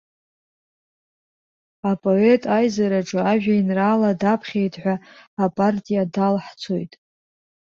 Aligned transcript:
Апоет 1.91 2.43
аизараҿы 2.57 3.21
ажәеинраала 3.31 4.11
даԥхьеит 4.21 4.73
ҳәа 4.81 4.95
апартиа 5.45 6.03
далҳцоит! 6.13 6.91